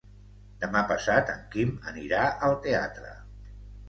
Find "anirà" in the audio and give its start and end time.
1.91-2.21